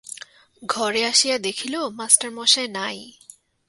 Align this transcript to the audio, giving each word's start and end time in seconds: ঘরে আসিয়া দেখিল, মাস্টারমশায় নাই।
ঘরে 0.63 1.01
আসিয়া 1.05 1.37
দেখিল, 1.37 1.75
মাস্টারমশায় 1.89 2.67
নাই। 2.67 2.97